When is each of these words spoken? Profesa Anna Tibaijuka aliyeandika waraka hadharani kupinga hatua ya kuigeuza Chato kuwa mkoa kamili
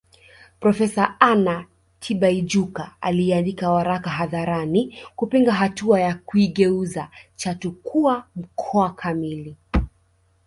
Profesa 0.59 1.15
Anna 1.19 1.65
Tibaijuka 1.99 2.95
aliyeandika 3.01 3.71
waraka 3.71 4.09
hadharani 4.09 4.99
kupinga 5.15 5.51
hatua 5.53 6.01
ya 6.01 6.15
kuigeuza 6.15 7.09
Chato 7.35 7.71
kuwa 7.71 8.27
mkoa 8.35 8.93
kamili 8.93 9.55